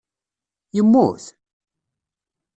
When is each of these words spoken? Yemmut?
Yemmut? 0.75 1.23